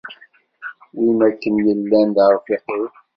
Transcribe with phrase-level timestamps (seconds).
[1.01, 2.87] Win akken yellan d arfiq-iw.